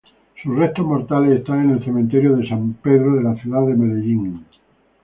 [0.41, 4.43] Sus restos mortales están en el cementerio San Pedro de la ciudad de Medellín.